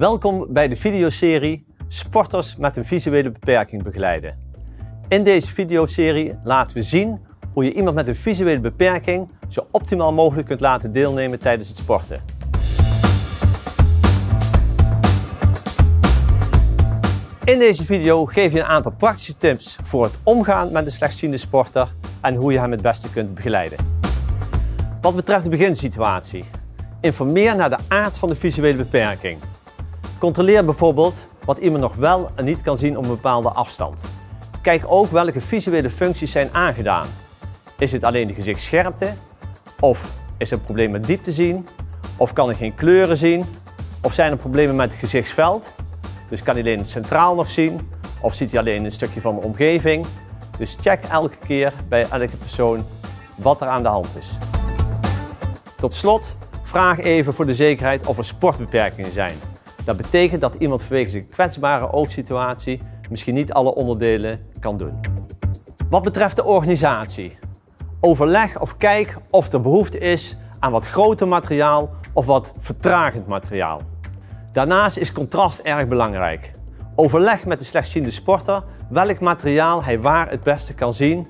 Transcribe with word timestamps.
Welkom 0.00 0.46
bij 0.48 0.68
de 0.68 0.76
videoserie 0.76 1.66
Sporters 1.88 2.56
met 2.56 2.76
een 2.76 2.84
visuele 2.84 3.30
beperking 3.30 3.82
begeleiden. 3.82 4.38
In 5.08 5.24
deze 5.24 5.50
videoserie 5.52 6.38
laten 6.42 6.76
we 6.76 6.82
zien 6.82 7.20
hoe 7.52 7.64
je 7.64 7.72
iemand 7.72 7.94
met 7.94 8.08
een 8.08 8.16
visuele 8.16 8.60
beperking 8.60 9.28
zo 9.48 9.66
optimaal 9.70 10.12
mogelijk 10.12 10.46
kunt 10.46 10.60
laten 10.60 10.92
deelnemen 10.92 11.38
tijdens 11.38 11.68
het 11.68 11.76
sporten. 11.76 12.22
In 17.44 17.58
deze 17.58 17.84
video 17.84 18.26
geef 18.26 18.52
je 18.52 18.58
een 18.58 18.64
aantal 18.64 18.92
praktische 18.92 19.36
tips 19.36 19.76
voor 19.84 20.04
het 20.04 20.14
omgaan 20.22 20.72
met 20.72 20.86
een 20.86 20.92
slechtziende 20.92 21.36
sporter 21.36 21.88
en 22.20 22.34
hoe 22.34 22.52
je 22.52 22.58
hem 22.58 22.70
het 22.70 22.82
beste 22.82 23.10
kunt 23.10 23.34
begeleiden. 23.34 23.78
Wat 25.00 25.14
betreft 25.14 25.44
de 25.44 25.50
beginsituatie, 25.50 26.44
informeer 27.00 27.56
naar 27.56 27.70
de 27.70 27.78
aard 27.88 28.18
van 28.18 28.28
de 28.28 28.34
visuele 28.34 28.76
beperking. 28.76 29.38
Controleer 30.20 30.64
bijvoorbeeld 30.64 31.26
wat 31.44 31.58
iemand 31.58 31.82
nog 31.82 31.94
wel 31.94 32.30
en 32.34 32.44
niet 32.44 32.62
kan 32.62 32.76
zien 32.76 32.96
op 32.96 33.02
een 33.02 33.10
bepaalde 33.10 33.48
afstand. 33.48 34.04
Kijk 34.62 34.82
ook 34.86 35.10
welke 35.10 35.40
visuele 35.40 35.90
functies 35.90 36.30
zijn 36.30 36.48
aangedaan. 36.52 37.06
Is 37.78 37.92
het 37.92 38.04
alleen 38.04 38.26
de 38.26 38.34
gezichtsscherpte? 38.34 39.12
Of 39.78 40.12
is 40.38 40.50
er 40.50 40.56
een 40.56 40.64
probleem 40.64 40.90
met 40.90 41.06
diepte 41.06 41.32
zien? 41.32 41.66
Of 42.16 42.32
kan 42.32 42.46
hij 42.46 42.54
geen 42.54 42.74
kleuren 42.74 43.16
zien? 43.16 43.44
Of 44.02 44.12
zijn 44.12 44.30
er 44.30 44.36
problemen 44.36 44.76
met 44.76 44.90
het 44.90 45.00
gezichtsveld? 45.00 45.74
Dus 46.28 46.42
kan 46.42 46.54
hij 46.54 46.62
alleen 46.62 46.78
het 46.78 46.90
centraal 46.90 47.34
nog 47.34 47.48
zien? 47.48 47.90
Of 48.20 48.34
ziet 48.34 48.50
hij 48.50 48.60
alleen 48.60 48.84
een 48.84 48.90
stukje 48.90 49.20
van 49.20 49.34
de 49.34 49.40
omgeving? 49.40 50.06
Dus 50.58 50.76
check 50.80 51.02
elke 51.10 51.36
keer 51.46 51.72
bij 51.88 52.06
elke 52.10 52.36
persoon 52.36 52.84
wat 53.36 53.60
er 53.60 53.68
aan 53.68 53.82
de 53.82 53.88
hand 53.88 54.08
is. 54.18 54.38
Tot 55.76 55.94
slot, 55.94 56.34
vraag 56.62 56.98
even 56.98 57.34
voor 57.34 57.46
de 57.46 57.54
zekerheid 57.54 58.06
of 58.06 58.18
er 58.18 58.24
sportbeperkingen 58.24 59.12
zijn. 59.12 59.34
Dat 59.84 59.96
betekent 59.96 60.40
dat 60.40 60.54
iemand 60.54 60.82
vanwege 60.82 61.10
zijn 61.10 61.26
kwetsbare 61.26 61.92
oogsituatie 61.92 62.80
misschien 63.10 63.34
niet 63.34 63.52
alle 63.52 63.74
onderdelen 63.74 64.40
kan 64.60 64.76
doen. 64.76 65.00
Wat 65.90 66.02
betreft 66.02 66.36
de 66.36 66.44
organisatie. 66.44 67.38
Overleg 68.00 68.60
of 68.60 68.76
kijk 68.76 69.16
of 69.30 69.52
er 69.52 69.60
behoefte 69.60 69.98
is 69.98 70.36
aan 70.58 70.72
wat 70.72 70.88
groter 70.88 71.28
materiaal 71.28 71.90
of 72.12 72.26
wat 72.26 72.52
vertragend 72.58 73.26
materiaal. 73.26 73.80
Daarnaast 74.52 74.96
is 74.96 75.12
contrast 75.12 75.60
erg 75.60 75.88
belangrijk. 75.88 76.52
Overleg 76.94 77.46
met 77.46 77.58
de 77.58 77.64
slechtziende 77.64 78.10
sporter 78.10 78.62
welk 78.90 79.20
materiaal 79.20 79.84
hij 79.84 80.00
waar 80.00 80.30
het 80.30 80.42
beste 80.42 80.74
kan 80.74 80.94
zien 80.94 81.28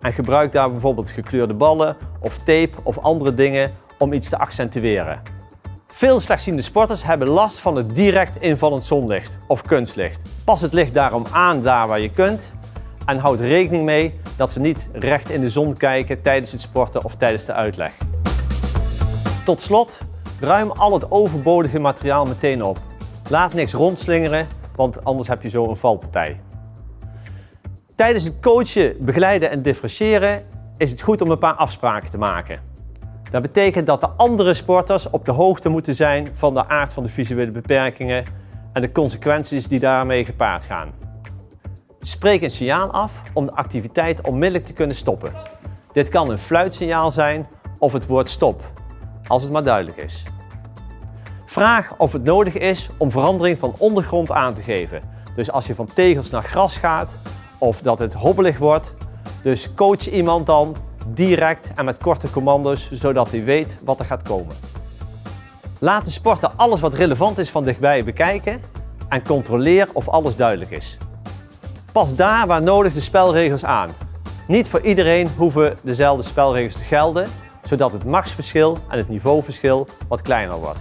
en 0.00 0.12
gebruik 0.12 0.52
daar 0.52 0.70
bijvoorbeeld 0.70 1.10
gekleurde 1.10 1.54
ballen 1.54 1.96
of 2.20 2.38
tape 2.38 2.72
of 2.82 2.98
andere 2.98 3.34
dingen 3.34 3.72
om 3.98 4.12
iets 4.12 4.28
te 4.28 4.38
accentueren. 4.38 5.41
Veel 5.94 6.20
slechtziende 6.20 6.62
sporters 6.62 7.04
hebben 7.04 7.28
last 7.28 7.58
van 7.58 7.76
het 7.76 7.94
direct 7.94 8.36
invallend 8.36 8.84
zonlicht 8.84 9.38
of 9.46 9.62
kunstlicht. 9.62 10.22
Pas 10.44 10.60
het 10.60 10.72
licht 10.72 10.94
daarom 10.94 11.26
aan 11.30 11.62
daar 11.62 11.88
waar 11.88 12.00
je 12.00 12.10
kunt 12.10 12.52
en 13.06 13.18
houd 13.18 13.40
rekening 13.40 13.84
mee 13.84 14.20
dat 14.36 14.50
ze 14.50 14.60
niet 14.60 14.88
recht 14.92 15.30
in 15.30 15.40
de 15.40 15.48
zon 15.48 15.76
kijken 15.76 16.22
tijdens 16.22 16.52
het 16.52 16.60
sporten 16.60 17.04
of 17.04 17.16
tijdens 17.16 17.44
de 17.44 17.52
uitleg. 17.52 17.92
Tot 19.44 19.60
slot, 19.60 19.98
ruim 20.40 20.70
al 20.70 20.92
het 20.92 21.10
overbodige 21.10 21.78
materiaal 21.78 22.24
meteen 22.24 22.62
op. 22.62 22.78
Laat 23.28 23.52
niks 23.52 23.72
rondslingeren, 23.72 24.46
want 24.76 25.04
anders 25.04 25.28
heb 25.28 25.42
je 25.42 25.48
zo 25.48 25.68
een 25.68 25.76
valpartij. 25.76 26.40
Tijdens 27.94 28.24
het 28.24 28.40
coachen, 28.40 28.96
begeleiden 29.00 29.50
en 29.50 29.62
differentiëren 29.62 30.44
is 30.76 30.90
het 30.90 31.02
goed 31.02 31.20
om 31.20 31.30
een 31.30 31.38
paar 31.38 31.54
afspraken 31.54 32.10
te 32.10 32.18
maken. 32.18 32.71
Dat 33.32 33.42
betekent 33.42 33.86
dat 33.86 34.00
de 34.00 34.08
andere 34.16 34.54
sporters 34.54 35.10
op 35.10 35.24
de 35.24 35.32
hoogte 35.32 35.68
moeten 35.68 35.94
zijn 35.94 36.30
van 36.32 36.54
de 36.54 36.68
aard 36.68 36.92
van 36.92 37.02
de 37.02 37.08
visuele 37.08 37.50
beperkingen 37.50 38.24
en 38.72 38.80
de 38.80 38.92
consequenties 38.92 39.68
die 39.68 39.80
daarmee 39.80 40.24
gepaard 40.24 40.64
gaan. 40.64 40.92
Spreek 42.00 42.42
een 42.42 42.50
signaal 42.50 42.90
af 42.90 43.22
om 43.32 43.46
de 43.46 43.52
activiteit 43.52 44.26
onmiddellijk 44.26 44.66
te 44.66 44.72
kunnen 44.72 44.96
stoppen. 44.96 45.32
Dit 45.92 46.08
kan 46.08 46.30
een 46.30 46.38
fluitsignaal 46.38 47.10
zijn 47.10 47.46
of 47.78 47.92
het 47.92 48.06
woord 48.06 48.30
stop, 48.30 48.72
als 49.26 49.42
het 49.42 49.52
maar 49.52 49.64
duidelijk 49.64 49.96
is. 49.96 50.24
Vraag 51.44 51.94
of 51.98 52.12
het 52.12 52.24
nodig 52.24 52.58
is 52.58 52.90
om 52.98 53.10
verandering 53.10 53.58
van 53.58 53.74
ondergrond 53.78 54.30
aan 54.30 54.54
te 54.54 54.62
geven. 54.62 55.02
Dus 55.36 55.52
als 55.52 55.66
je 55.66 55.74
van 55.74 55.88
tegels 55.94 56.30
naar 56.30 56.42
gras 56.44 56.76
gaat 56.76 57.18
of 57.58 57.80
dat 57.80 57.98
het 57.98 58.14
hobbelig 58.14 58.58
wordt. 58.58 58.94
Dus 59.42 59.74
coach 59.74 60.08
iemand 60.08 60.46
dan 60.46 60.76
direct 61.06 61.72
en 61.74 61.84
met 61.84 61.98
korte 61.98 62.30
commando's, 62.30 62.90
zodat 62.90 63.30
hij 63.30 63.44
weet 63.44 63.80
wat 63.84 63.98
er 63.98 64.04
gaat 64.04 64.22
komen. 64.22 64.56
Laat 65.78 66.04
de 66.04 66.10
sporter 66.10 66.50
alles 66.56 66.80
wat 66.80 66.94
relevant 66.94 67.38
is 67.38 67.50
van 67.50 67.64
dichtbij 67.64 68.04
bekijken 68.04 68.60
en 69.08 69.24
controleer 69.24 69.88
of 69.92 70.08
alles 70.08 70.36
duidelijk 70.36 70.70
is. 70.70 70.98
Pas 71.92 72.14
daar 72.14 72.46
waar 72.46 72.62
nodig 72.62 72.92
de 72.92 73.00
spelregels 73.00 73.64
aan. 73.64 73.90
Niet 74.46 74.68
voor 74.68 74.80
iedereen 74.80 75.28
hoeven 75.36 75.76
dezelfde 75.84 76.22
spelregels 76.22 76.74
te 76.74 76.84
gelden, 76.84 77.28
zodat 77.62 77.92
het 77.92 78.04
machtsverschil 78.04 78.78
en 78.88 78.98
het 78.98 79.08
niveauverschil 79.08 79.86
wat 80.08 80.22
kleiner 80.22 80.56
wordt. 80.56 80.80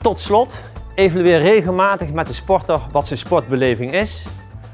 Tot 0.00 0.20
slot, 0.20 0.60
evalueer 0.94 1.40
regelmatig 1.40 2.12
met 2.12 2.26
de 2.26 2.34
sporter 2.34 2.80
wat 2.90 3.06
zijn 3.06 3.18
sportbeleving 3.18 3.92
is 3.92 4.26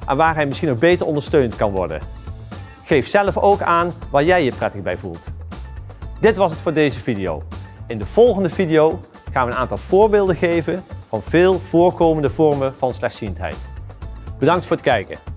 en 0.07 0.17
waar 0.17 0.35
hij 0.35 0.47
misschien 0.47 0.69
nog 0.69 0.79
beter 0.79 1.07
ondersteund 1.07 1.57
kan 1.57 1.71
worden. 1.71 2.18
Geef 2.89 3.09
zelf 3.09 3.37
ook 3.37 3.63
aan 3.63 3.93
waar 4.11 4.25
jij 4.25 4.45
je 4.45 4.53
prettig 4.53 4.83
bij 4.83 4.99
voelt. 4.99 5.27
Dit 6.21 6.37
was 6.37 6.51
het 6.51 6.61
voor 6.61 6.73
deze 6.73 6.99
video. 6.99 7.43
In 7.87 7.99
de 7.99 8.07
volgende 8.07 8.51
video 8.51 9.01
gaan 9.33 9.47
we 9.47 9.53
een 9.53 9.59
aantal 9.59 9.79
voorbeelden 9.79 10.37
geven 10.37 10.85
van 11.09 11.23
veel 11.23 11.59
voorkomende 11.59 12.31
vormen 12.31 12.77
van 12.77 12.93
slechtziendheid. 12.93 13.57
Bedankt 14.39 14.67
voor 14.67 14.77
het 14.77 14.85
kijken. 14.85 15.28